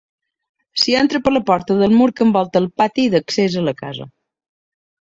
[0.83, 4.13] S'hi entra per la porta del mur que envolta el pati d'accés a la casa.